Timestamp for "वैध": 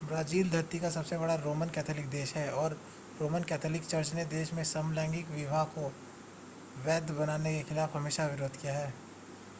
6.85-7.11